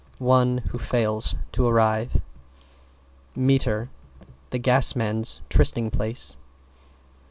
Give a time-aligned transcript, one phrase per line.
[0.17, 2.23] One who fails to arrive.
[3.35, 3.91] =METER=
[4.49, 6.37] The gas man's trysting place.